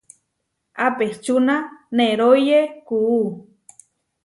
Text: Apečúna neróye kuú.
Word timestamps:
Apečúna 0.85 1.55
neróye 1.95 2.59
kuú. 2.87 3.21